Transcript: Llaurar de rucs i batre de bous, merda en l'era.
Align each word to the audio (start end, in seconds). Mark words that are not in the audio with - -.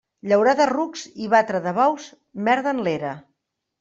Llaurar 0.29 0.53
de 0.59 0.65
rucs 0.69 1.03
i 1.25 1.29
batre 1.33 1.61
de 1.67 1.73
bous, 1.81 2.07
merda 2.49 2.77
en 2.77 2.83
l'era. 2.89 3.13